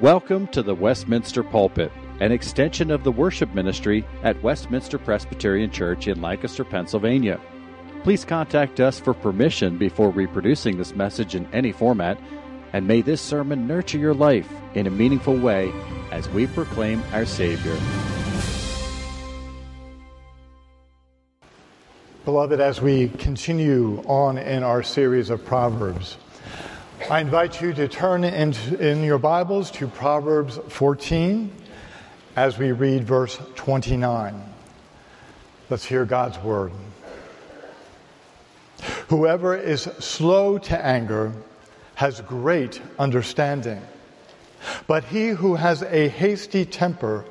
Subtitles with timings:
[0.00, 6.08] Welcome to the Westminster Pulpit, an extension of the worship ministry at Westminster Presbyterian Church
[6.08, 7.38] in Lancaster, Pennsylvania.
[8.02, 12.18] Please contact us for permission before reproducing this message in any format,
[12.72, 15.70] and may this sermon nurture your life in a meaningful way
[16.12, 17.76] as we proclaim our Savior.
[22.24, 26.16] Beloved, as we continue on in our series of Proverbs,
[27.10, 31.50] I invite you to turn in, in your Bibles to Proverbs 14
[32.36, 34.40] as we read verse 29.
[35.68, 36.70] Let's hear God's word.
[39.08, 41.32] Whoever is slow to anger
[41.96, 43.82] has great understanding,
[44.86, 47.24] but he who has a hasty temper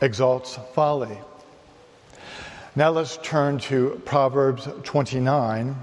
[0.00, 1.18] exalts folly.
[2.76, 5.74] Now let's turn to Proverbs 29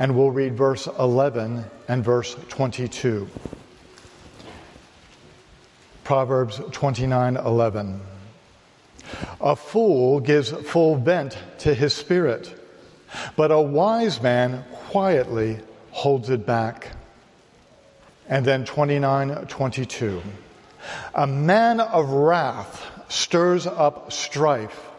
[0.00, 3.28] and we'll read verse 11 and verse 22.
[6.04, 8.00] Proverbs 29:11
[9.40, 12.54] A fool gives full vent to his spirit,
[13.36, 15.58] but a wise man quietly
[15.90, 16.92] holds it back.
[18.28, 20.22] And then 29:22
[21.14, 24.90] A man of wrath stirs up strife,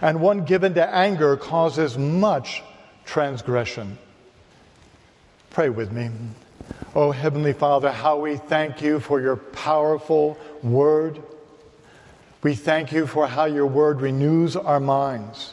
[0.00, 2.62] and one given to anger causes much
[3.04, 3.98] transgression.
[5.52, 6.08] Pray with me.
[6.94, 11.22] Oh, Heavenly Father, how we thank you for your powerful word.
[12.42, 15.52] We thank you for how your word renews our minds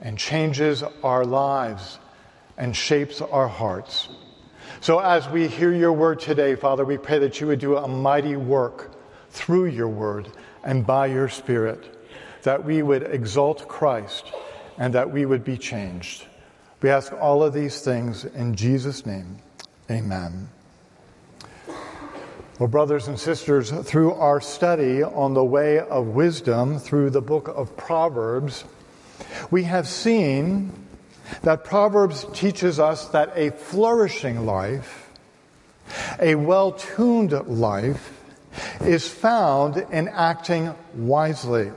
[0.00, 2.00] and changes our lives
[2.58, 4.08] and shapes our hearts.
[4.80, 7.86] So, as we hear your word today, Father, we pray that you would do a
[7.86, 8.90] mighty work
[9.30, 10.26] through your word
[10.64, 12.04] and by your Spirit,
[12.42, 14.24] that we would exalt Christ
[14.76, 16.26] and that we would be changed.
[16.82, 19.36] We ask all of these things in Jesus' name.
[19.90, 20.48] Amen.
[22.58, 27.48] Well, brothers and sisters, through our study on the way of wisdom through the book
[27.48, 28.64] of Proverbs,
[29.50, 30.72] we have seen
[31.42, 35.10] that Proverbs teaches us that a flourishing life,
[36.18, 38.12] a well tuned life,
[38.80, 41.72] is found in acting wisely.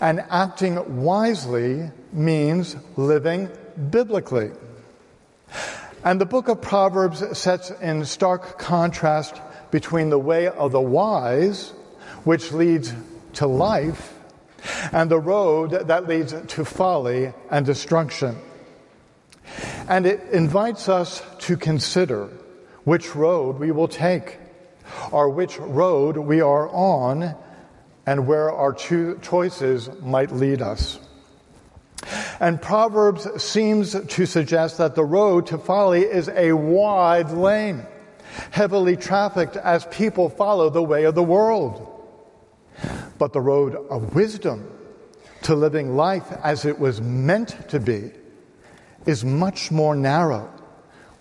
[0.00, 4.50] And acting wisely means living biblically.
[6.04, 9.40] And the book of Proverbs sets in stark contrast
[9.70, 11.70] between the way of the wise,
[12.24, 12.94] which leads
[13.34, 14.18] to life,
[14.92, 18.36] and the road that leads to folly and destruction.
[19.88, 22.28] And it invites us to consider
[22.84, 24.38] which road we will take,
[25.10, 27.34] or which road we are on,
[28.06, 30.98] and where our cho- choices might lead us.
[32.40, 37.84] And Proverbs seems to suggest that the road to folly is a wide lane,
[38.50, 41.84] heavily trafficked as people follow the way of the world.
[43.18, 44.70] But the road of wisdom
[45.42, 48.12] to living life as it was meant to be
[49.06, 50.52] is much more narrow,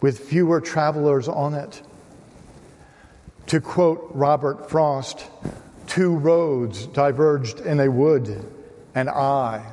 [0.01, 1.81] with fewer travelers on it.
[3.47, 5.25] To quote Robert Frost,
[5.87, 8.45] two roads diverged in a wood,
[8.93, 9.65] and I,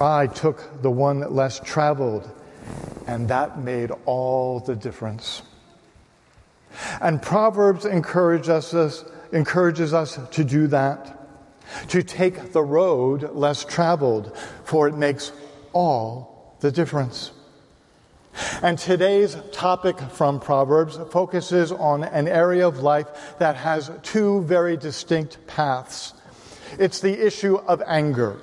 [0.00, 2.30] I took the one less traveled,
[3.06, 5.42] and that made all the difference.
[7.00, 11.18] And Proverbs encourage us, encourages us to do that,
[11.88, 15.32] to take the road less traveled, for it makes
[15.72, 17.32] all the difference.
[18.62, 24.76] And today's topic from Proverbs focuses on an area of life that has two very
[24.76, 26.14] distinct paths.
[26.78, 28.40] It's the issue of anger.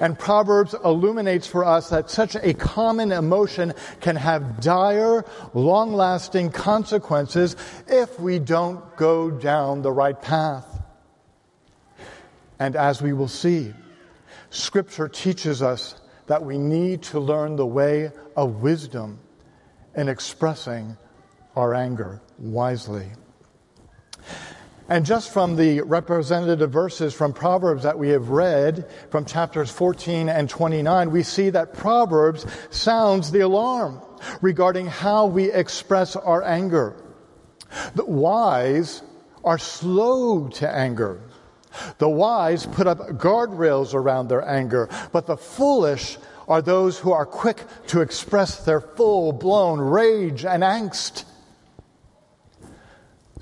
[0.00, 5.24] And Proverbs illuminates for us that such a common emotion can have dire,
[5.54, 7.56] long lasting consequences
[7.86, 10.82] if we don't go down the right path.
[12.58, 13.72] And as we will see,
[14.50, 19.18] Scripture teaches us that we need to learn the way of wisdom
[19.96, 20.96] in expressing
[21.56, 23.06] our anger wisely.
[24.92, 30.28] And just from the representative verses from Proverbs that we have read from chapters 14
[30.28, 34.02] and 29, we see that Proverbs sounds the alarm
[34.42, 36.94] regarding how we express our anger.
[37.94, 39.00] The wise
[39.42, 41.22] are slow to anger.
[41.96, 46.18] The wise put up guardrails around their anger, but the foolish
[46.48, 51.24] are those who are quick to express their full blown rage and angst.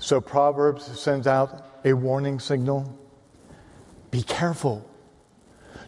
[0.01, 2.97] So Proverbs sends out a warning signal
[4.09, 4.85] be careful.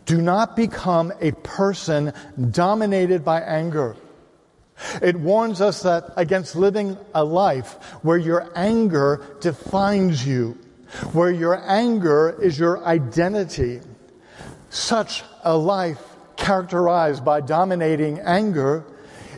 [0.05, 2.13] Do not become a person
[2.51, 3.97] dominated by anger.
[5.01, 10.57] It warns us that against living a life where your anger defines you,
[11.11, 13.81] where your anger is your identity.
[14.69, 16.01] Such a life
[16.37, 18.85] characterized by dominating anger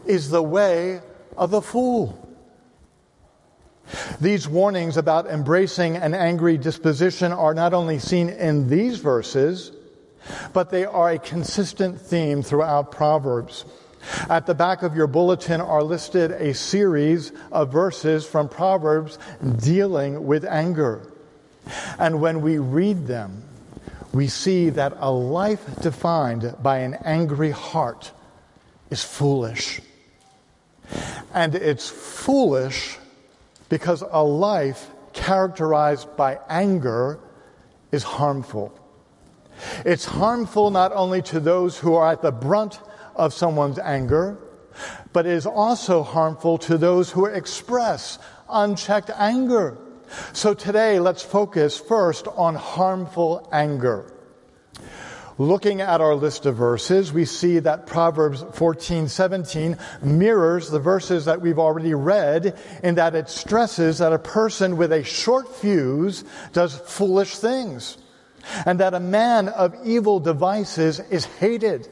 [0.05, 1.01] is the way
[1.37, 2.24] of the fool.
[4.19, 9.71] These warnings about embracing an angry disposition are not only seen in these verses,
[10.53, 13.65] but they are a consistent theme throughout Proverbs.
[14.29, 19.17] At the back of your bulletin are listed a series of verses from Proverbs
[19.59, 21.11] dealing with anger.
[21.97, 23.43] And when we read them,
[24.13, 28.11] we see that a life defined by an angry heart
[28.89, 29.81] is foolish.
[31.33, 32.97] And it's foolish
[33.69, 37.19] because a life characterized by anger
[37.91, 38.77] is harmful.
[39.85, 42.79] It's harmful not only to those who are at the brunt
[43.15, 44.37] of someone's anger,
[45.13, 48.19] but it is also harmful to those who express
[48.49, 49.77] unchecked anger.
[50.33, 54.11] So today, let's focus first on harmful anger.
[55.37, 61.25] Looking at our list of verses, we see that Proverbs 14, 17 mirrors the verses
[61.25, 66.23] that we've already read in that it stresses that a person with a short fuse
[66.53, 67.97] does foolish things
[68.65, 71.89] and that a man of evil devices is hated.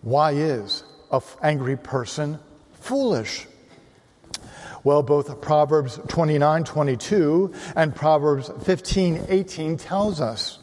[0.00, 0.82] Why is
[1.12, 2.38] an angry person
[2.72, 3.46] foolish?
[4.82, 10.58] Well, both Proverbs 29, 22 and Proverbs 15, 18 tells us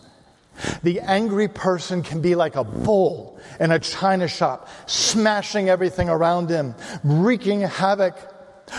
[0.83, 6.50] the angry person can be like a bull in a china shop, smashing everything around
[6.50, 8.18] him, wreaking havoc.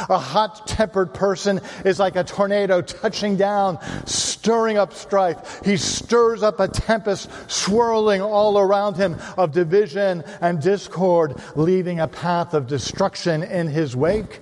[0.09, 5.61] A hot tempered person is like a tornado touching down, stirring up strife.
[5.67, 12.09] He stirs up a tempest swirling all around him of division and discord, leaving a
[12.09, 14.41] path of destruction in his wake.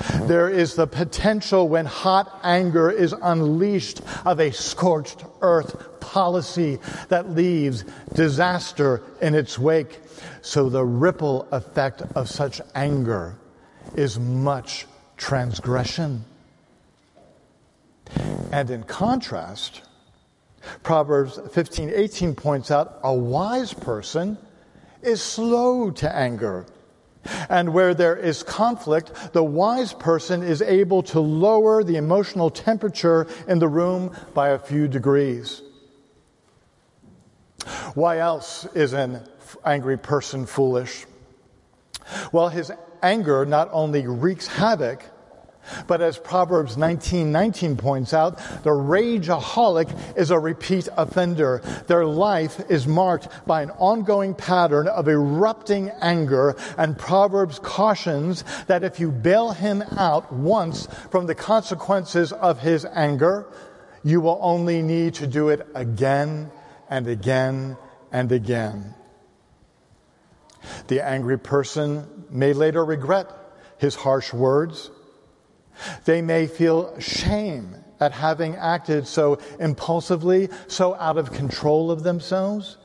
[0.00, 0.26] Uh-huh.
[0.26, 7.30] There is the potential when hot anger is unleashed of a scorched earth policy that
[7.30, 10.00] leaves disaster in its wake.
[10.42, 13.36] So the ripple effect of such anger
[13.96, 14.86] is much
[15.16, 16.24] transgression.
[18.52, 19.82] And in contrast,
[20.82, 24.38] Proverbs 15 18 points out a wise person
[25.02, 26.66] is slow to anger
[27.48, 33.26] and where there is conflict, the wise person is able to lower the emotional temperature
[33.48, 35.62] in the room by a few degrees.
[37.94, 39.20] Why else is an
[39.64, 41.06] angry person foolish?
[42.32, 42.70] Well, his
[43.02, 45.02] anger not only wreaks havoc,
[45.86, 51.60] but as Proverbs 19:19 19 points out, the rageaholic is a repeat offender.
[51.86, 58.84] Their life is marked by an ongoing pattern of erupting anger, and Proverbs cautions that
[58.84, 63.46] if you bail him out once from the consequences of his anger,
[64.02, 66.50] you will only need to do it again
[66.90, 67.76] and again
[68.12, 68.94] and again.
[70.88, 73.30] The angry person may later regret
[73.78, 74.90] his harsh words
[76.04, 82.76] they may feel shame at having acted so impulsively, so out of control of themselves.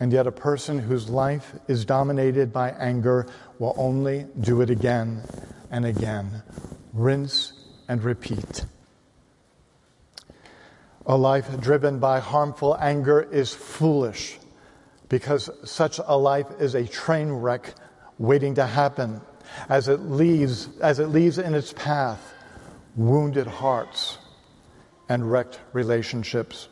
[0.00, 3.26] And yet, a person whose life is dominated by anger
[3.58, 5.22] will only do it again
[5.70, 6.42] and again.
[6.92, 7.52] Rinse
[7.88, 8.64] and repeat.
[11.06, 14.38] A life driven by harmful anger is foolish
[15.08, 17.74] because such a life is a train wreck
[18.18, 19.20] waiting to happen
[19.68, 22.34] as it leaves, as it leaves in its path
[22.96, 24.18] wounded hearts
[25.08, 26.68] and wrecked relationships.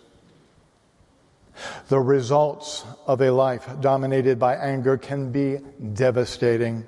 [1.89, 5.59] The results of a life dominated by anger can be
[5.93, 6.87] devastating.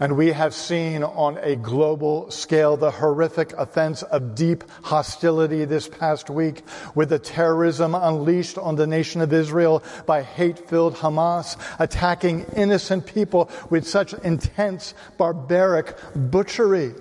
[0.00, 5.88] And we have seen on a global scale the horrific offense of deep hostility this
[5.88, 6.62] past week
[6.94, 13.06] with the terrorism unleashed on the nation of Israel by hate filled Hamas attacking innocent
[13.06, 16.94] people with such intense barbaric butchery.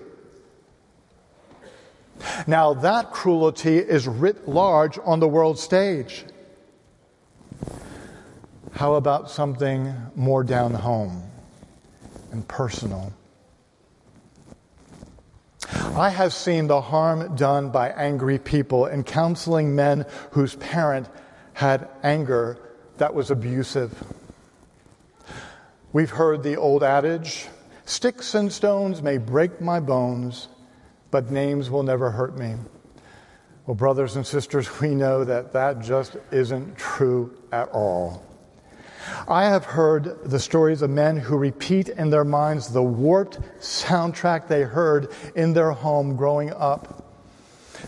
[2.48, 6.26] Now, that cruelty is writ large on the world stage.
[8.72, 11.24] How about something more down home?
[12.36, 13.14] And personal.
[15.96, 21.08] I have seen the harm done by angry people in counseling men whose parent
[21.54, 22.58] had anger
[22.98, 24.04] that was abusive.
[25.94, 27.48] We've heard the old adage
[27.86, 30.50] sticks and stones may break my bones,
[31.12, 32.56] but names will never hurt me.
[33.66, 38.35] Well, brothers and sisters, we know that that just isn't true at all.
[39.28, 44.48] I have heard the stories of men who repeat in their minds the warped soundtrack
[44.48, 47.04] they heard in their home growing up.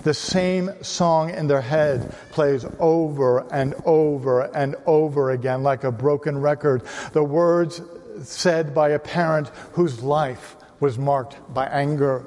[0.04, 5.92] The same song in their head plays over and over and over again like a
[5.92, 6.84] broken record.
[7.14, 7.82] The words
[8.24, 12.26] said by a parent whose life was marked by anger.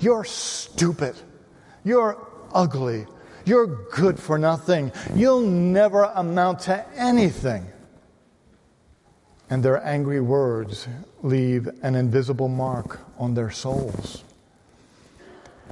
[0.00, 1.16] You're stupid.
[1.84, 2.16] You're
[2.52, 3.06] ugly.
[3.46, 4.92] You're good for nothing.
[5.14, 7.66] You'll never amount to anything.
[9.48, 10.88] And their angry words
[11.22, 14.24] leave an invisible mark on their souls.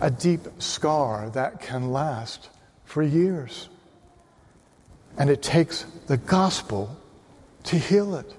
[0.01, 2.49] A deep scar that can last
[2.85, 3.69] for years.
[5.19, 6.97] And it takes the gospel
[7.65, 8.33] to heal it.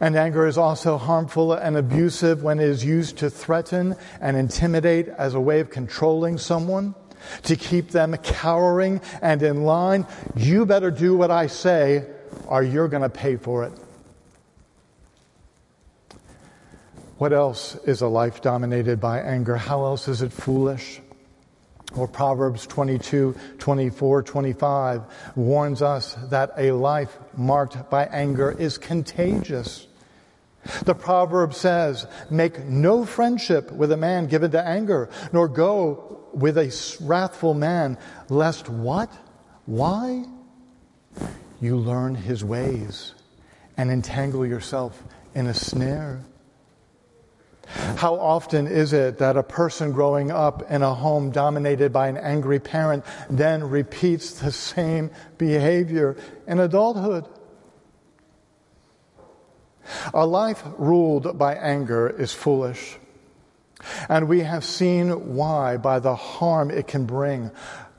[0.00, 5.08] And anger is also harmful and abusive when it is used to threaten and intimidate
[5.08, 6.94] as a way of controlling someone,
[7.44, 10.06] to keep them cowering and in line.
[10.36, 12.06] You better do what I say,
[12.46, 13.72] or you're going to pay for it.
[17.18, 19.56] What else is a life dominated by anger?
[19.56, 21.00] How else is it foolish?
[21.94, 25.02] Or Proverbs 22, 24, 25
[25.36, 29.86] warns us that a life marked by anger is contagious.
[30.84, 36.58] The proverb says, Make no friendship with a man given to anger, nor go with
[36.58, 39.10] a wrathful man, lest what?
[39.66, 40.24] Why?
[41.60, 43.14] You learn his ways
[43.76, 45.02] and entangle yourself
[45.34, 46.22] in a snare.
[47.96, 52.16] How often is it that a person growing up in a home dominated by an
[52.16, 56.16] angry parent then repeats the same behavior
[56.48, 57.26] in adulthood?
[60.12, 62.98] A life ruled by anger is foolish.
[64.08, 67.50] And we have seen why by the harm it can bring.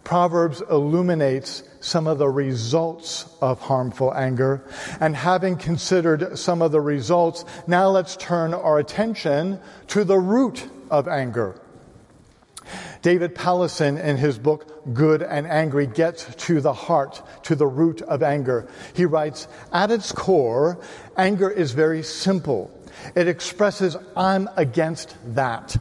[0.04, 4.64] Proverbs illuminates some of the results of harmful anger.
[5.00, 10.68] And having considered some of the results, now let's turn our attention to the root
[10.90, 11.60] of anger.
[13.02, 18.02] David Powlison, in his book Good and Angry, gets to the heart, to the root
[18.04, 18.68] of anger.
[18.94, 20.80] He writes, At its core,
[21.18, 22.72] anger is very simple.
[23.16, 25.78] It expresses, I'm against that.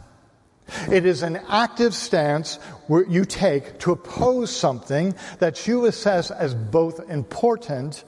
[0.91, 6.55] It is an active stance where you take to oppose something that you assess as
[6.55, 8.05] both important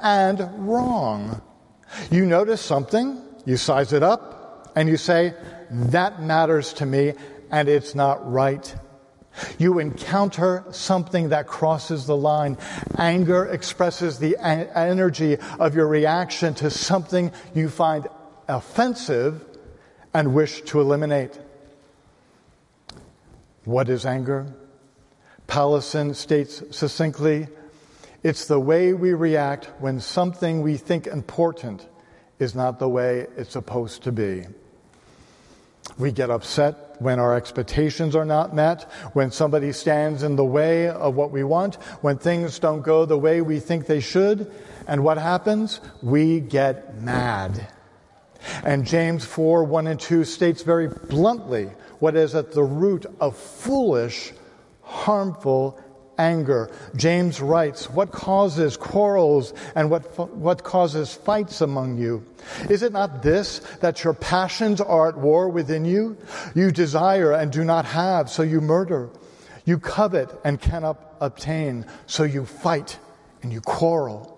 [0.00, 1.40] and wrong.
[2.10, 5.34] You notice something, you size it up, and you say,
[5.70, 7.14] that matters to me,
[7.50, 8.74] and it's not right.
[9.58, 12.58] You encounter something that crosses the line.
[12.98, 18.08] Anger expresses the energy of your reaction to something you find
[18.50, 19.44] offensive
[20.12, 21.38] and wish to eliminate.
[23.64, 24.52] What is anger?
[25.46, 27.48] Powlison states succinctly
[28.22, 31.86] it's the way we react when something we think important
[32.38, 34.44] is not the way it's supposed to be.
[35.98, 38.82] We get upset when our expectations are not met,
[39.14, 43.18] when somebody stands in the way of what we want, when things don't go the
[43.18, 44.52] way we think they should.
[44.86, 45.80] And what happens?
[46.02, 47.68] We get mad.
[48.64, 53.36] And James 4 1 and 2 states very bluntly what is at the root of
[53.36, 54.32] foolish,
[54.82, 55.78] harmful
[56.20, 56.70] anger.
[56.94, 62.24] James writes, What causes quarrels and what, what causes fights among you?
[62.68, 66.16] Is it not this, that your passions are at war within you?
[66.54, 69.08] You desire and do not have, so you murder.
[69.64, 72.98] You covet and cannot obtain, so you fight
[73.42, 74.29] and you quarrel.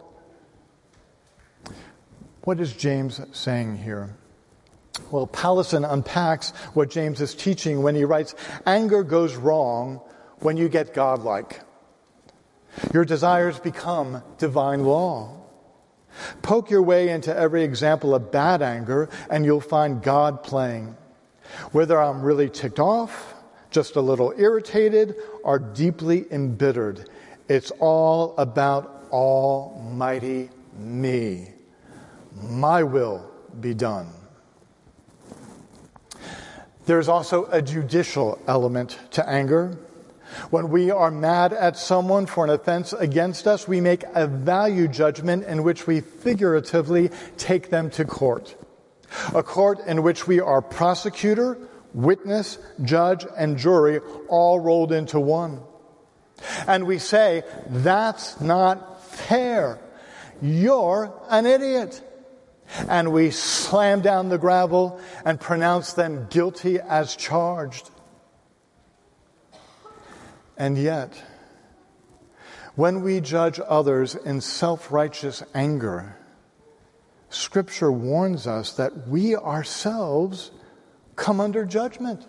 [2.44, 4.16] What is James saying here?
[5.10, 8.34] Well, Powlison unpacks what James is teaching when he writes,
[8.66, 10.00] Anger goes wrong
[10.40, 11.60] when you get godlike.
[12.92, 15.36] Your desires become divine law.
[16.42, 20.96] Poke your way into every example of bad anger, and you'll find God playing.
[21.70, 23.34] Whether I'm really ticked off,
[23.70, 27.08] just a little irritated, or deeply embittered,
[27.48, 31.52] it's all about Almighty me.
[32.42, 33.30] My will
[33.60, 34.08] be done.
[36.86, 39.78] There's also a judicial element to anger.
[40.50, 44.88] When we are mad at someone for an offense against us, we make a value
[44.88, 48.56] judgment in which we figuratively take them to court.
[49.34, 51.58] A court in which we are prosecutor,
[51.92, 55.60] witness, judge, and jury all rolled into one.
[56.66, 59.78] And we say, that's not fair.
[60.40, 62.02] You're an idiot.
[62.88, 67.90] And we slam down the gravel and pronounce them guilty as charged.
[70.56, 71.22] And yet,
[72.74, 76.16] When we judge others in self righteous anger,
[77.28, 80.50] Scripture warns us that we ourselves
[81.14, 82.26] come under judgment.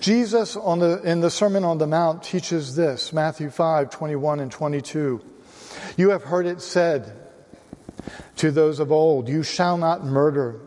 [0.00, 5.20] Jesus the, in the Sermon on the Mount teaches this Matthew 5 21 and 22.
[5.96, 7.25] You have heard it said
[8.36, 10.60] to those of old, You shall not murder,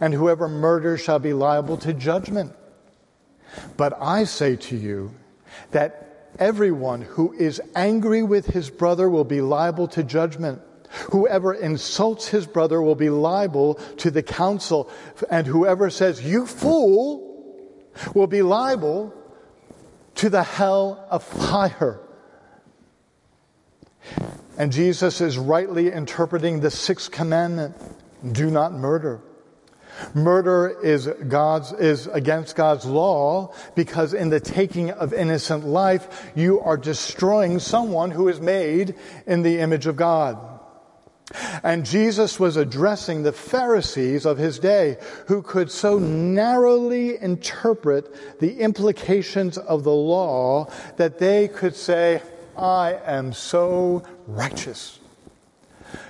[0.00, 2.52] and whoever murders shall be liable to judgment.
[3.76, 5.14] But I say to you
[5.70, 10.60] that everyone who is angry with his brother will be liable to judgment.
[11.10, 14.90] Whoever insults his brother will be liable to the council,
[15.30, 17.26] and whoever says, You fool,
[18.14, 19.14] will be liable
[20.16, 22.00] to the hell of fire.
[24.58, 27.76] And Jesus is rightly interpreting the sixth commandment
[28.32, 29.20] do not murder.
[30.14, 36.60] Murder is God's, is against God's law because in the taking of innocent life, you
[36.60, 38.94] are destroying someone who is made
[39.26, 40.38] in the image of God.
[41.64, 48.60] And Jesus was addressing the Pharisees of his day who could so narrowly interpret the
[48.60, 52.22] implications of the law that they could say,
[52.56, 54.98] I am so righteous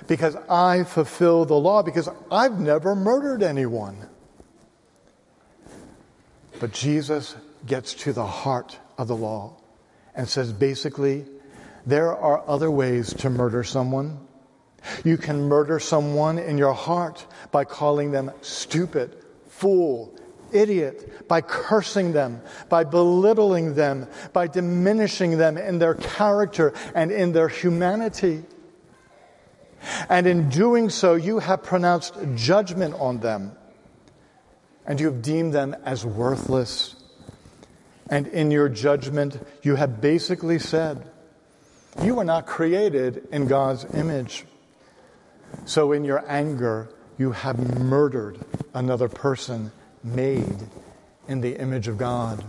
[0.07, 4.07] because I fulfill the law because I've never murdered anyone.
[6.59, 9.57] But Jesus gets to the heart of the law
[10.15, 11.25] and says basically,
[11.85, 14.19] there are other ways to murder someone.
[15.03, 20.16] You can murder someone in your heart by calling them stupid, fool,
[20.51, 27.31] idiot, by cursing them, by belittling them, by diminishing them in their character and in
[27.31, 28.43] their humanity.
[30.09, 33.53] And in doing so, you have pronounced judgment on them,
[34.85, 36.95] and you have deemed them as worthless.
[38.09, 41.09] And in your judgment, you have basically said,
[42.01, 44.45] You were not created in God's image.
[45.65, 48.39] So, in your anger, you have murdered
[48.73, 49.71] another person
[50.03, 50.57] made
[51.27, 52.43] in the image of God.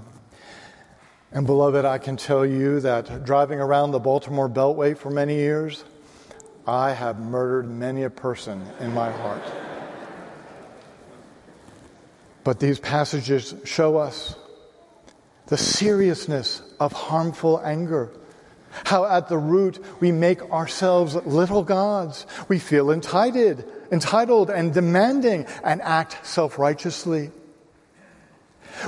[1.32, 5.84] And, beloved, I can tell you that driving around the Baltimore Beltway for many years,
[6.66, 9.42] I have murdered many a person in my heart.
[12.44, 14.36] But these passages show us
[15.46, 18.10] the seriousness of harmful anger
[18.84, 22.26] how at the root we make ourselves little gods.
[22.48, 27.30] We feel entitled, entitled and demanding and act self-righteously.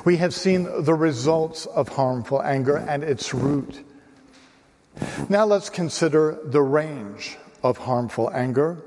[0.05, 3.85] We have seen the results of harmful anger and its root.
[5.29, 8.79] Now let's consider the range of harmful anger.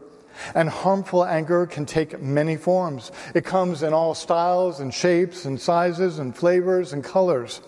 [0.56, 3.12] And harmful anger can take many forms.
[3.36, 7.62] It comes in all styles and shapes and sizes and flavors and colors.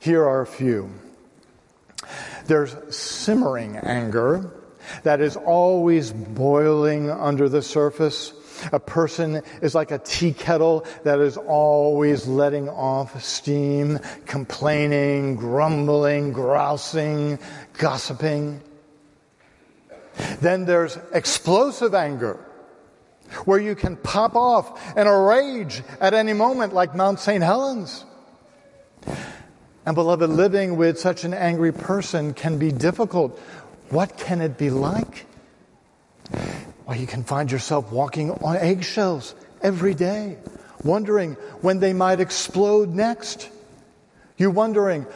[0.00, 0.90] Here are a few.
[2.46, 4.50] There's simmering anger
[5.02, 8.32] that is always boiling under the surface.
[8.72, 16.32] A person is like a tea kettle that is always letting off steam, complaining, grumbling,
[16.32, 17.38] grousing,
[17.78, 18.60] gossiping.
[20.40, 22.38] Then there's explosive anger,
[23.44, 27.42] where you can pop off in a rage at any moment, like Mount St.
[27.42, 28.04] Helens.
[29.84, 33.38] And beloved, living with such an angry person can be difficult.
[33.90, 35.26] What can it be like?
[36.86, 40.38] Well, you can find yourself walking on eggshells every day,
[40.84, 43.50] wondering when they might explode next.
[44.36, 45.06] You're wondering,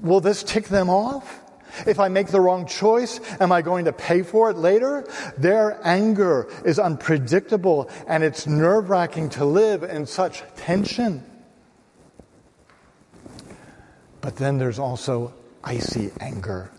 [0.00, 1.40] will this tick them off?
[1.86, 5.04] If I make the wrong choice, am I going to pay for it later?
[5.36, 11.24] Their anger is unpredictable and it's nerve wracking to live in such tension.
[14.20, 16.70] But then there's also icy anger.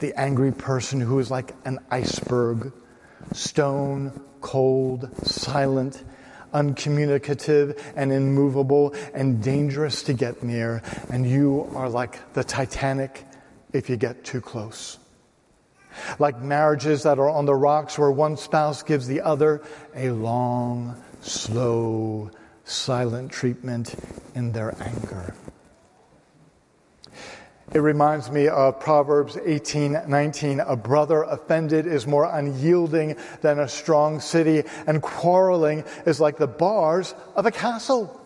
[0.00, 2.72] The angry person who is like an iceberg,
[3.32, 6.04] stone, cold, silent,
[6.52, 10.82] uncommunicative, and immovable, and dangerous to get near.
[11.10, 13.24] And you are like the Titanic
[13.72, 14.98] if you get too close.
[16.18, 19.62] Like marriages that are on the rocks where one spouse gives the other
[19.94, 22.30] a long, slow,
[22.64, 23.94] silent treatment
[24.34, 25.34] in their anger.
[27.70, 34.20] It reminds me of Proverbs 18:19, a brother offended is more unyielding than a strong
[34.20, 38.18] city, and quarreling is like the bars of a castle.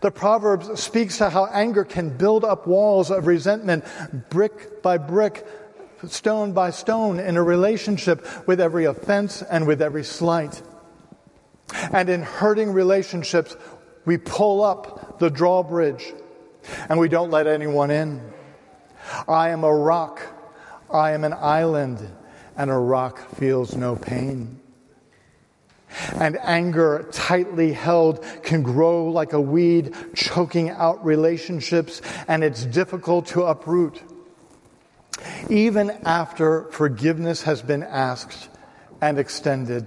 [0.00, 3.84] The Proverbs speaks to how anger can build up walls of resentment
[4.30, 5.44] brick by brick,
[6.06, 10.62] stone by stone in a relationship with every offense and with every slight.
[11.92, 13.56] And in hurting relationships,
[14.04, 16.14] we pull up the drawbridge
[16.88, 18.20] and we don't let anyone in.
[19.26, 20.22] I am a rock.
[20.90, 22.06] I am an island,
[22.56, 24.58] and a rock feels no pain.
[26.14, 33.26] And anger, tightly held, can grow like a weed, choking out relationships, and it's difficult
[33.28, 34.02] to uproot.
[35.50, 38.48] Even after forgiveness has been asked
[39.00, 39.86] and extended,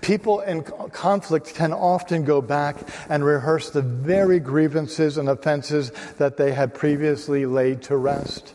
[0.00, 2.76] people in conflict can often go back
[3.08, 8.54] and rehearse the very grievances and offenses that they had previously laid to rest.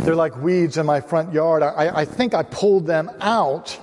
[0.00, 1.62] They're like weeds in my front yard.
[1.62, 3.78] I, I think I pulled them out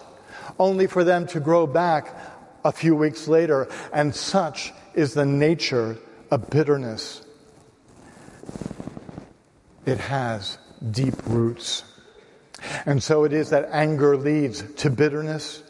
[0.60, 2.16] only for them to grow back
[2.64, 3.68] a few weeks later.
[3.92, 5.98] And such is the nature
[6.30, 7.24] of bitterness.
[9.86, 10.58] It has
[10.92, 11.84] deep roots.
[12.86, 15.64] And so it is that anger leads to bitterness.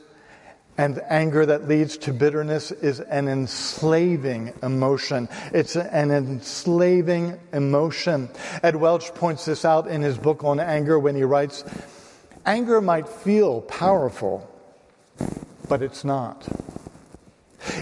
[0.78, 5.30] And anger that leads to bitterness is an enslaving emotion.
[5.54, 8.30] It's an enslaving emotion.
[8.64, 11.64] Ed Welch points this out in his book on anger when he writes
[12.46, 14.50] Anger might feel powerful,
[15.70, 16.46] but it's not.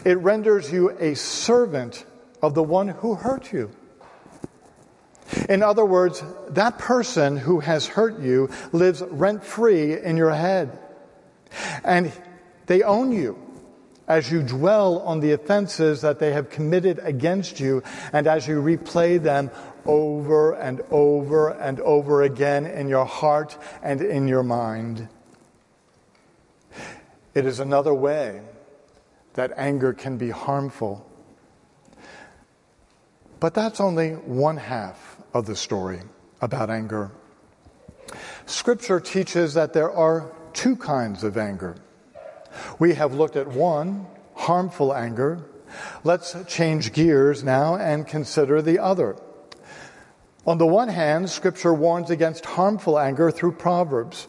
[0.05, 2.05] It renders you a servant
[2.41, 3.71] of the one who hurt you.
[5.51, 10.79] In other words, that person who has hurt you lives rent free in your head.
[11.83, 12.09] And
[12.67, 13.37] they own you
[14.07, 17.83] as you dwell on the offenses that they have committed against you
[18.13, 19.51] and as you replay them
[19.85, 25.09] over and over and over again in your heart and in your mind.
[27.33, 28.39] It is another way
[29.33, 31.05] that anger can be harmful.
[33.41, 36.01] But that's only one half of the story
[36.41, 37.11] about anger.
[38.45, 41.75] Scripture teaches that there are two kinds of anger.
[42.79, 45.39] We have looked at one, harmful anger.
[46.03, 49.15] Let's change gears now and consider the other.
[50.45, 54.27] On the one hand, Scripture warns against harmful anger through Proverbs.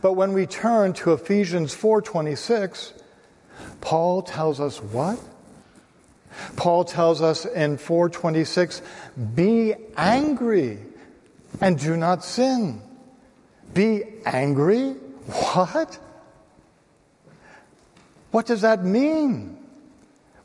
[0.00, 2.92] But when we turn to Ephesians 4:26,
[3.80, 5.18] Paul tells us what?
[6.56, 8.82] Paul tells us in 426,
[9.34, 10.78] be angry
[11.60, 12.82] and do not sin.
[13.74, 14.90] Be angry?
[15.26, 15.98] What?
[18.30, 19.58] What does that mean?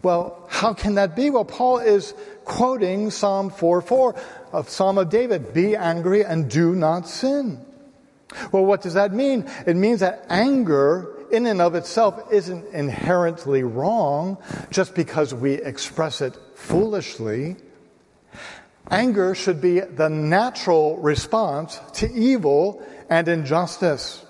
[0.03, 1.29] Well, how can that be?
[1.29, 2.13] Well, Paul is
[2.45, 4.15] quoting Psalm 4:4,
[4.53, 7.65] a Psalm of David, be angry and do not sin.
[8.51, 9.49] Well, what does that mean?
[9.65, 14.37] It means that anger in and of itself isn't inherently wrong
[14.69, 17.55] just because we express it foolishly.
[18.89, 24.23] Anger should be the natural response to evil and injustice.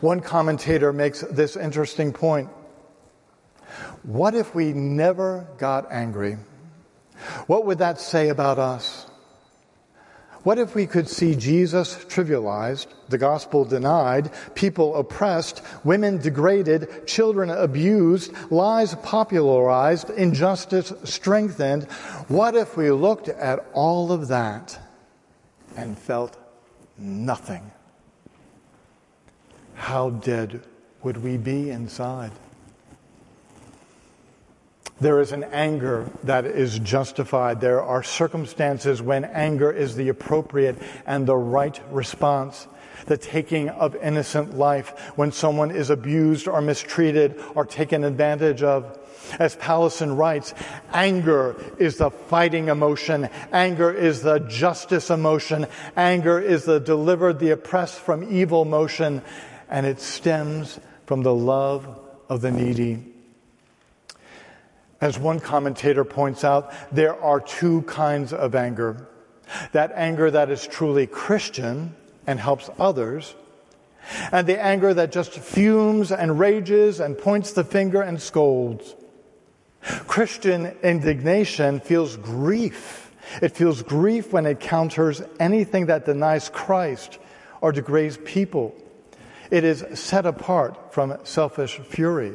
[0.00, 2.50] One commentator makes this interesting point.
[4.02, 6.36] What if we never got angry?
[7.46, 9.06] What would that say about us?
[10.44, 17.48] What if we could see Jesus trivialized, the gospel denied, people oppressed, women degraded, children
[17.48, 21.84] abused, lies popularized, injustice strengthened?
[22.28, 24.78] What if we looked at all of that
[25.78, 26.36] and felt
[26.98, 27.72] nothing?
[29.76, 30.62] How dead
[31.02, 32.32] would we be inside?
[35.00, 37.60] There is an anger that is justified.
[37.60, 42.68] There are circumstances when anger is the appropriate and the right response.
[43.06, 48.98] The taking of innocent life, when someone is abused or mistreated or taken advantage of.
[49.38, 50.54] As Powlison writes,
[50.92, 53.28] anger is the fighting emotion.
[53.52, 55.66] Anger is the justice emotion.
[55.96, 59.22] Anger is the delivered the oppressed from evil motion.
[59.68, 63.13] And it stems from the love of the needy.
[65.04, 69.06] As one commentator points out, there are two kinds of anger
[69.72, 71.94] that anger that is truly Christian
[72.26, 73.34] and helps others,
[74.32, 78.96] and the anger that just fumes and rages and points the finger and scolds.
[80.06, 83.12] Christian indignation feels grief.
[83.42, 87.18] It feels grief when it counters anything that denies Christ
[87.60, 88.74] or degrades people.
[89.50, 92.32] It is set apart from selfish fury.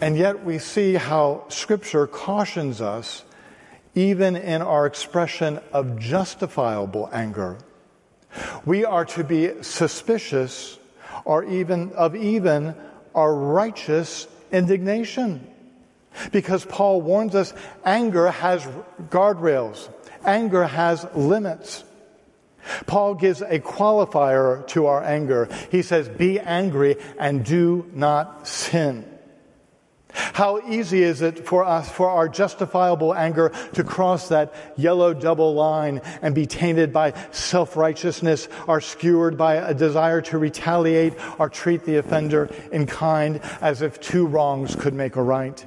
[0.00, 3.24] And yet we see how Scripture cautions us,
[3.94, 7.58] even in our expression of justifiable anger.
[8.66, 10.78] We are to be suspicious
[11.24, 12.74] or even of even
[13.14, 15.46] our righteous indignation.
[16.30, 17.54] Because Paul warns us
[17.84, 18.66] anger has
[19.08, 19.88] guardrails,
[20.24, 21.84] anger has limits.
[22.86, 25.48] Paul gives a qualifier to our anger.
[25.70, 29.15] He says, Be angry and do not sin.
[30.16, 35.54] How easy is it for us, for our justifiable anger, to cross that yellow double
[35.54, 41.48] line and be tainted by self righteousness, or skewered by a desire to retaliate or
[41.48, 45.64] treat the offender in kind as if two wrongs could make a right?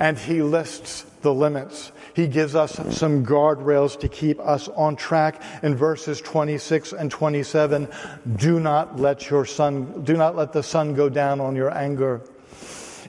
[0.00, 1.92] And he lists the limits.
[2.14, 7.88] He gives us some guardrails to keep us on track in verses 26 and 27.
[8.36, 12.22] Do not let your sun, do not let the sun go down on your anger.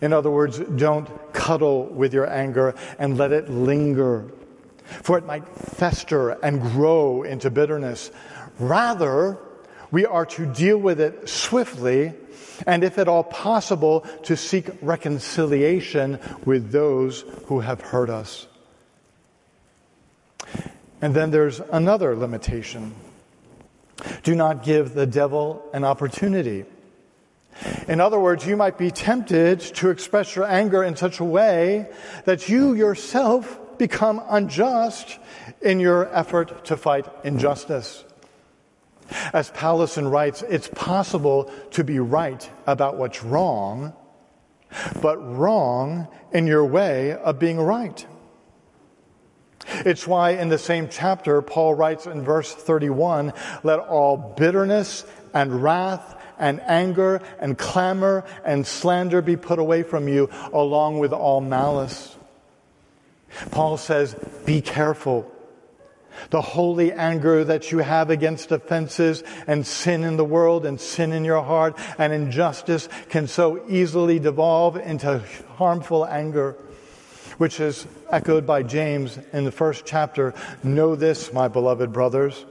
[0.02, 4.30] In other words, don't cuddle with your anger and let it linger,
[4.86, 8.12] for it might fester and grow into bitterness.
[8.60, 9.38] Rather,
[9.92, 12.14] we are to deal with it swiftly
[12.66, 18.48] and, if at all possible, to seek reconciliation with those who have hurt us.
[21.02, 22.96] And then there's another limitation
[24.24, 26.66] do not give the devil an opportunity.
[27.88, 31.90] In other words, you might be tempted to express your anger in such a way
[32.26, 35.20] that you yourself become unjust
[35.62, 38.04] in your effort to fight injustice.
[39.34, 43.94] As Powlison writes, it's possible to be right about what's wrong,
[45.02, 48.06] but wrong in your way of being right.
[49.86, 55.62] It's why in the same chapter, Paul writes in verse 31 let all bitterness and
[55.64, 61.42] wrath and anger and clamor and slander be put away from you, along with all
[61.42, 62.16] malice.
[63.52, 65.32] Paul says, Be careful.
[66.32, 71.12] The holy anger that you have against offenses and sin in the world and sin
[71.12, 75.22] in your heart and injustice can so easily devolve into
[75.58, 76.56] harmful anger,
[77.38, 80.34] which is echoed by James in the first chapter.
[80.64, 82.46] Know this, my beloved brothers.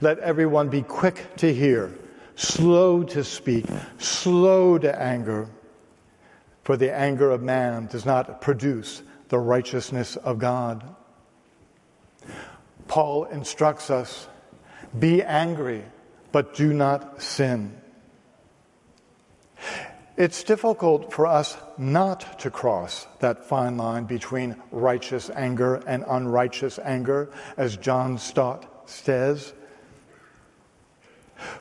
[0.00, 1.92] Let everyone be quick to hear
[2.36, 3.66] slow to speak,
[3.98, 5.48] slow to anger.
[6.62, 10.84] For the anger of man does not produce the righteousness of God.
[12.86, 14.28] Paul instructs us
[14.98, 15.84] be angry,
[16.32, 17.80] but do not sin.
[20.16, 26.78] It's difficult for us not to cross that fine line between righteous anger and unrighteous
[26.78, 29.52] anger, as John Stott says.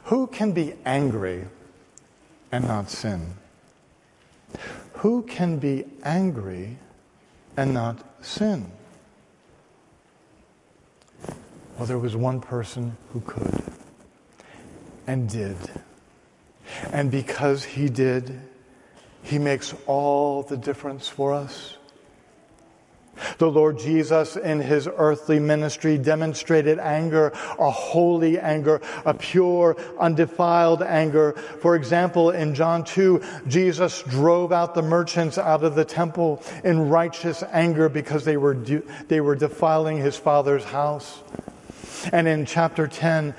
[0.05, 1.45] Who can be angry
[2.51, 3.35] and not sin?
[4.93, 6.77] Who can be angry
[7.57, 8.71] and not sin?
[11.77, 13.63] Well, there was one person who could
[15.07, 15.57] and did.
[16.91, 18.39] And because he did,
[19.23, 21.74] he makes all the difference for us.
[23.37, 30.81] The Lord Jesus, in his earthly ministry, demonstrated anger, a holy anger, a pure, undefiled
[30.81, 31.33] anger.
[31.61, 36.89] For example, in John 2, Jesus drove out the merchants out of the temple in
[36.89, 41.21] righteous anger because they were, de- they were defiling his father's house.
[42.11, 43.33] And in chapter 10,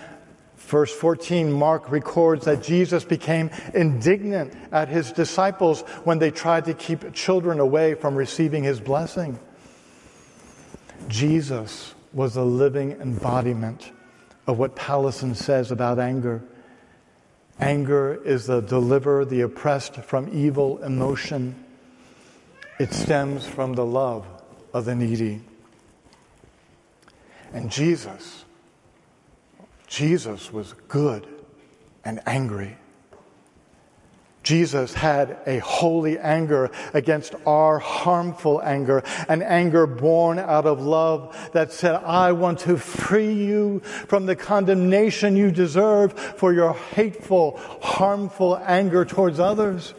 [0.67, 6.75] Verse 14, Mark records that Jesus became indignant at his disciples when they tried to
[6.75, 9.39] keep children away from receiving his blessing.
[11.09, 13.93] Jesus was a living embodiment
[14.47, 16.43] of what Powlison says about anger.
[17.61, 21.65] Anger is the deliver the oppressed from evil emotion.
[22.79, 24.27] It stems from the love
[24.75, 25.43] of the needy.
[27.53, 28.45] And Jesus,
[29.87, 31.27] Jesus was good
[32.05, 32.77] and angry.
[34.47, 41.37] Jesus had a holy anger against our harmful anger, an anger born out of love
[41.53, 47.59] that said, I want to free you from the condemnation you deserve for your hateful,
[47.83, 49.95] harmful anger towards others.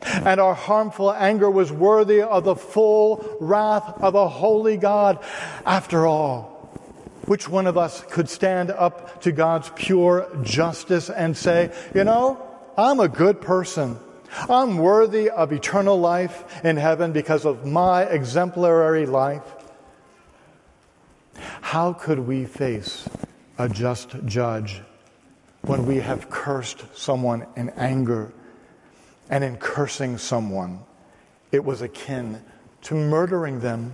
[0.00, 5.22] And our harmful anger was worthy of the full wrath of a holy God.
[5.66, 6.70] After all,
[7.26, 12.47] which one of us could stand up to God's pure justice and say, you know,
[12.78, 13.98] I'm a good person.
[14.48, 19.42] I'm worthy of eternal life in heaven because of my exemplary life.
[21.60, 23.08] How could we face
[23.58, 24.80] a just judge
[25.62, 28.32] when we have cursed someone in anger?
[29.28, 30.78] And in cursing someone,
[31.50, 32.40] it was akin
[32.82, 33.92] to murdering them.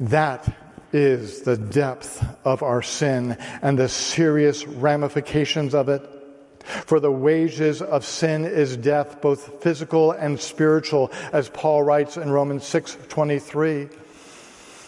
[0.00, 0.50] That
[0.92, 6.08] is the depth of our sin and the serious ramifications of it.
[6.64, 12.30] For the wages of sin is death, both physical and spiritual, as Paul writes in
[12.30, 13.88] Romans 6 23.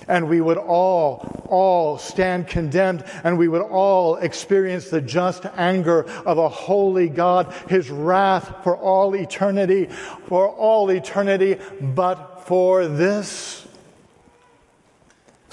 [0.07, 6.05] And we would all, all stand condemned, and we would all experience the just anger
[6.27, 9.87] of a holy God, his wrath for all eternity,
[10.27, 13.64] for all eternity, but for this.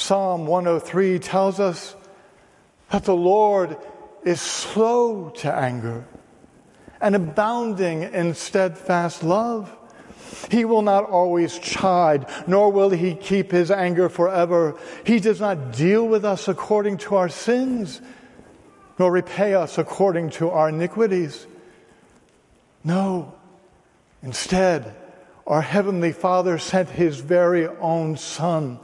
[0.02, 1.96] Psalm 103 tells us
[2.90, 3.78] that the Lord
[4.24, 6.06] is slow to anger
[7.00, 9.72] and abounding in steadfast love.
[10.50, 14.76] He will not always chide, nor will he keep his anger forever.
[15.06, 18.02] He does not deal with us according to our sins,
[18.98, 21.46] nor repay us according to our iniquities.
[22.84, 23.36] No.
[24.24, 24.96] Instead,
[25.46, 28.80] our Heavenly Father sent His very own Son.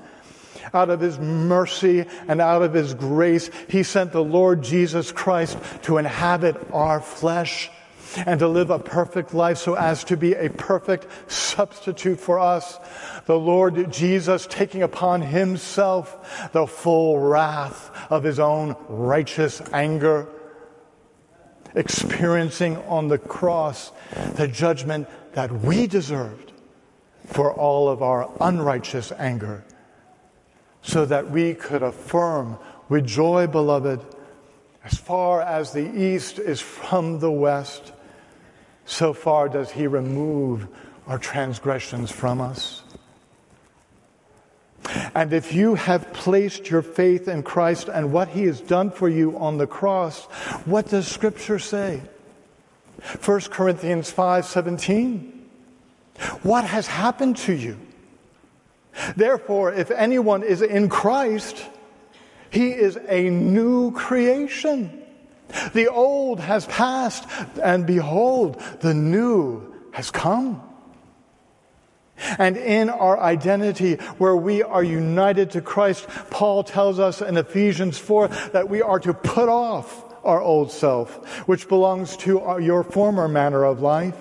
[0.73, 5.57] Out of His mercy and out of His grace, He sent the Lord Jesus Christ
[5.83, 7.69] to inhabit our flesh
[8.25, 12.79] and to live a perfect life so as to be a perfect substitute for us.
[13.25, 20.27] The Lord Jesus taking upon himself the full wrath of his own righteous anger,
[21.75, 23.91] experiencing on the cross
[24.35, 26.53] the judgment that we deserved
[27.25, 29.65] for all of our unrighteous anger,
[30.87, 33.99] so that we could affirm with joy, beloved,
[34.85, 37.91] as far as the east is from the west,
[38.85, 40.65] so far does he remove
[41.05, 42.83] our transgressions from us.
[45.13, 49.09] And if you have placed your faith in Christ and what he has done for
[49.09, 50.23] you on the cross,
[50.63, 52.01] what does scripture say?
[53.25, 55.33] 1 Corinthians 5:17
[56.43, 57.77] What has happened to you?
[59.15, 61.63] Therefore, if anyone is in Christ,
[62.49, 65.03] he is a new creation.
[65.73, 67.25] The old has passed,
[67.61, 70.61] and behold, the new has come.
[72.39, 77.97] And in our identity, where we are united to Christ, Paul tells us in Ephesians
[77.97, 82.83] 4 that we are to put off our old self, which belongs to our, your
[82.83, 84.15] former manner of life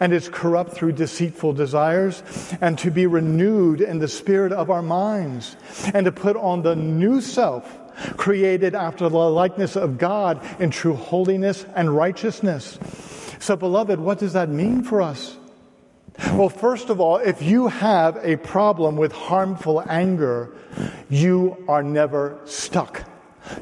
[0.00, 2.22] and is corrupt through deceitful desires,
[2.60, 5.56] and to be renewed in the spirit of our minds,
[5.94, 7.78] and to put on the new self
[8.16, 12.78] created after the likeness of God in true holiness and righteousness.
[13.38, 15.36] So, beloved, what does that mean for us?
[16.32, 20.54] Well, first of all, if you have a problem with harmful anger,
[21.08, 23.04] you are never stuck.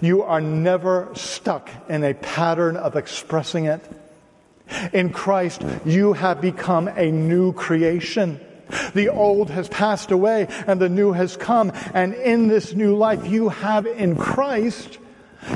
[0.01, 3.81] You are never stuck in a pattern of expressing it.
[4.93, 8.41] In Christ, you have become a new creation.
[8.95, 11.73] The old has passed away and the new has come.
[11.93, 14.99] And in this new life you have in Christ,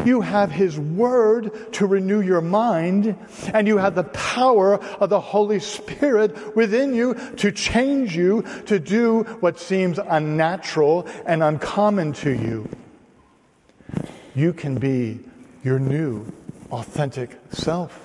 [0.05, 3.17] you have His Word to renew your mind,
[3.53, 8.79] and you have the power of the Holy Spirit within you to change you to
[8.79, 12.69] do what seems unnatural and uncommon to you.
[14.35, 15.21] You can be
[15.63, 16.33] your new,
[16.71, 18.01] authentic self.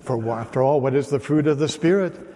[0.00, 2.28] For after all, what is the fruit of the Spirit?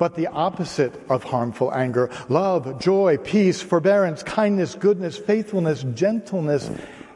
[0.00, 6.70] but the opposite of harmful anger love, joy, peace, forbearance, kindness, goodness, faithfulness, gentleness,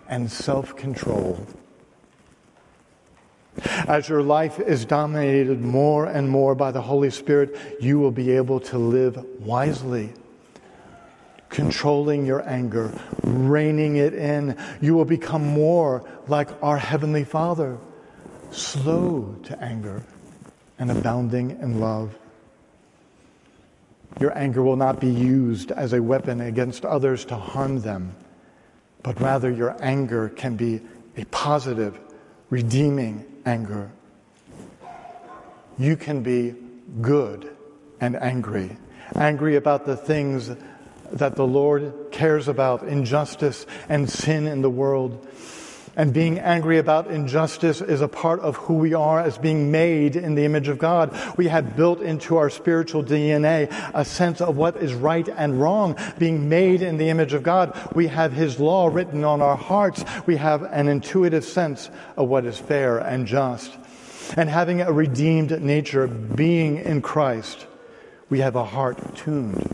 [0.06, 1.46] and self control.
[3.88, 8.32] As your life is dominated more and more by the Holy Spirit, you will be
[8.32, 10.12] able to live wisely,
[11.54, 14.56] controlling your anger, reining it in.
[14.80, 17.78] You will become more like our Heavenly Father,
[18.50, 20.02] slow to anger
[20.80, 22.18] and abounding in love.
[24.20, 28.16] Your anger will not be used as a weapon against others to harm them,
[29.04, 30.80] but rather your anger can be
[31.16, 31.98] a positive,
[32.50, 33.92] redeeming anger.
[35.78, 36.54] You can be
[37.00, 37.56] good
[38.00, 38.76] and angry,
[39.14, 40.50] angry about the things
[41.14, 45.26] that the Lord cares about, injustice and sin in the world
[45.96, 50.16] and being angry about injustice is a part of who we are as being made
[50.16, 51.16] in the image of God.
[51.36, 55.96] We have built into our spiritual DNA a sense of what is right and wrong.
[56.18, 60.04] Being made in the image of God, we have His law written on our hearts.
[60.26, 63.72] We have an intuitive sense of what is fair and just.
[64.36, 67.66] And having a redeemed nature, being in Christ,
[68.30, 69.73] we have a heart tuned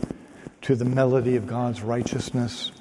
[0.61, 2.71] to the melody of God's righteousness.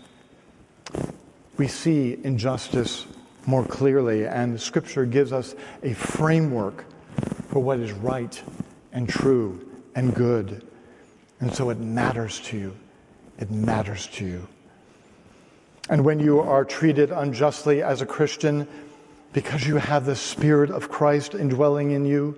[1.57, 3.07] We see injustice
[3.47, 6.85] more clearly, and Scripture gives us a framework
[7.49, 8.43] for what is right
[8.93, 10.67] and true and good.
[11.41, 12.77] And so it matters to you.
[13.39, 14.47] It matters to you.
[15.89, 18.69] And when you are treated unjustly as a Christian,
[19.33, 22.37] because you have the Spirit of Christ indwelling in you,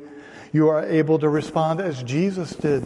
[0.53, 2.84] you are able to respond as Jesus did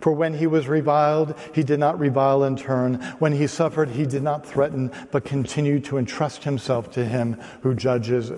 [0.00, 2.94] For when he was reviled, he did not revile in turn.
[3.18, 7.74] When he suffered, he did not threaten, but continued to entrust himself to him who
[7.74, 8.32] judges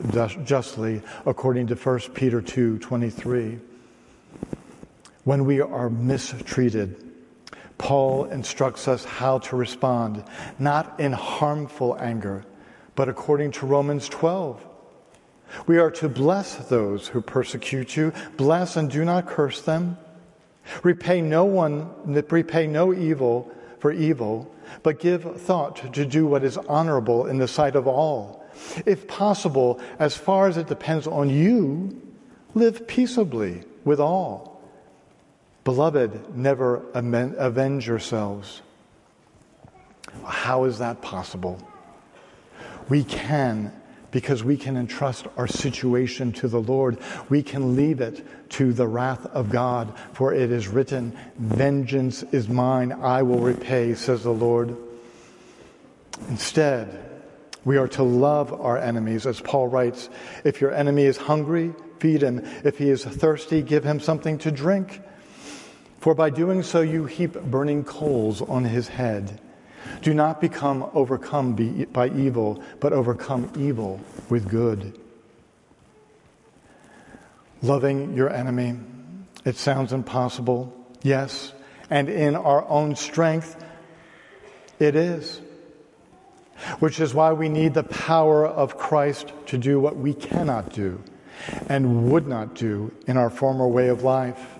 [0.44, 3.58] justly, according to 1 Peter 2 23.
[5.24, 6.96] When we are mistreated,
[7.78, 10.24] Paul instructs us how to respond,
[10.58, 12.44] not in harmful anger,
[12.94, 14.64] but according to Romans 12.
[15.66, 19.98] We are to bless those who persecute you, bless and do not curse them.
[20.82, 24.52] Repay no one, repay no evil for evil,
[24.82, 28.44] but give thought to do what is honorable in the sight of all.
[28.86, 32.00] If possible, as far as it depends on you,
[32.54, 34.60] live peaceably with all.
[35.64, 38.62] Beloved, never avenge yourselves.
[40.24, 41.60] How is that possible?
[42.88, 43.72] We can
[44.12, 46.98] because we can entrust our situation to the Lord.
[47.28, 52.48] We can leave it to the wrath of God, for it is written, Vengeance is
[52.48, 54.76] mine, I will repay, says the Lord.
[56.28, 57.10] Instead,
[57.64, 60.08] we are to love our enemies, as Paul writes
[60.44, 62.44] If your enemy is hungry, feed him.
[62.64, 65.00] If he is thirsty, give him something to drink.
[66.00, 69.40] For by doing so, you heap burning coals on his head.
[70.02, 74.98] Do not become overcome by evil, but overcome evil with good.
[77.62, 78.78] Loving your enemy,
[79.44, 80.72] it sounds impossible.
[81.02, 81.52] Yes,
[81.90, 83.62] and in our own strength,
[84.78, 85.40] it is.
[86.78, 91.02] Which is why we need the power of Christ to do what we cannot do
[91.68, 94.58] and would not do in our former way of life.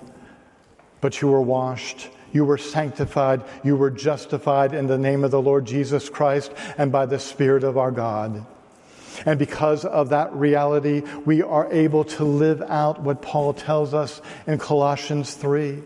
[1.00, 3.42] But you were washed you were sanctified.
[3.62, 7.64] You were justified in the name of the Lord Jesus Christ and by the Spirit
[7.64, 8.44] of our God.
[9.26, 14.20] And because of that reality, we are able to live out what Paul tells us
[14.46, 15.82] in Colossians 3.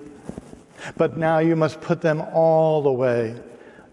[0.97, 3.41] But now you must put them all away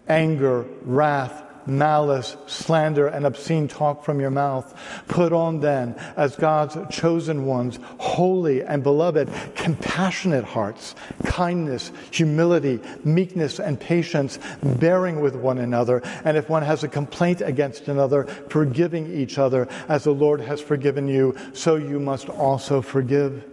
[0.06, 4.74] anger, wrath, malice, slander, and obscene talk from your mouth.
[5.08, 10.94] Put on then, as God's chosen ones, holy and beloved, compassionate hearts,
[11.24, 16.02] kindness, humility, meekness, and patience, bearing with one another.
[16.24, 20.60] And if one has a complaint against another, forgiving each other, as the Lord has
[20.60, 23.44] forgiven you, so you must also forgive.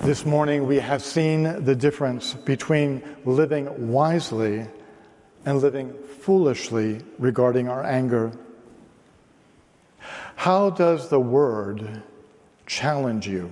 [0.00, 4.66] This morning we have seen the difference between living wisely
[5.48, 8.30] and living foolishly regarding our anger.
[10.36, 12.02] How does the Word
[12.66, 13.50] challenge you?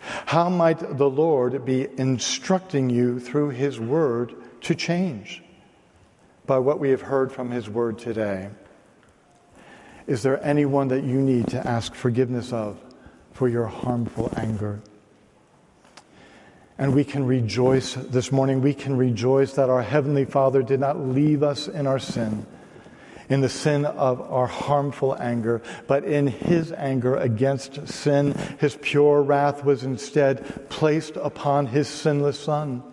[0.00, 5.40] How might the Lord be instructing you through His Word to change
[6.46, 8.50] by what we have heard from His Word today?
[10.08, 12.76] Is there anyone that you need to ask forgiveness of
[13.30, 14.80] for your harmful anger?
[16.78, 18.62] And we can rejoice this morning.
[18.62, 22.46] We can rejoice that our Heavenly Father did not leave us in our sin,
[23.28, 29.22] in the sin of our harmful anger, but in His anger against sin, His pure
[29.22, 32.84] wrath was instead placed upon His sinless Son,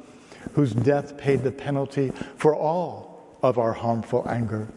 [0.53, 4.67] whose death paid the penalty for all of our harmful anger,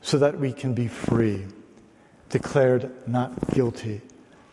[0.00, 1.44] so that we can be free,
[2.30, 4.00] declared not guilty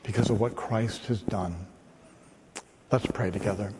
[0.03, 1.55] because of what Christ has done.
[2.89, 3.73] Let's pray together.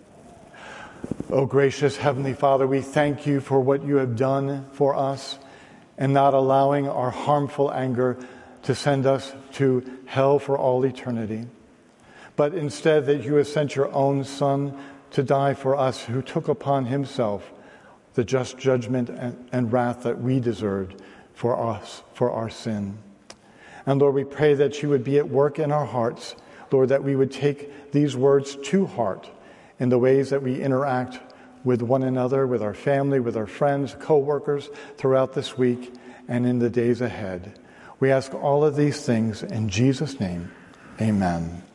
[1.30, 5.40] Oh, gracious Heavenly Father, we thank you for what you have done for us
[5.98, 8.18] and not allowing our harmful anger
[8.64, 11.46] to send us to hell for all eternity,
[12.36, 14.78] but instead that you have sent your own Son
[15.12, 17.54] to die for us, who took upon himself
[18.16, 21.02] the just judgment and, and wrath that we deserved
[21.34, 22.98] for us, for our sin.
[23.86, 26.36] And Lord, we pray that you would be at work in our hearts
[26.72, 29.30] Lord, that we would take these words to heart
[29.80, 31.20] in the ways that we interact
[31.64, 35.94] with one another, with our family, with our friends, co workers throughout this week
[36.28, 37.60] and in the days ahead.
[38.00, 40.52] We ask all of these things in Jesus' name.
[41.02, 41.67] Amen.